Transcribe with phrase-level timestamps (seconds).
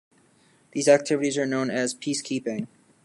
[0.71, 2.67] These activities are known as "peace keeping".